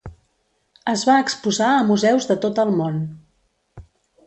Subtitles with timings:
[0.93, 2.99] Es va exposar a museus de tot el món.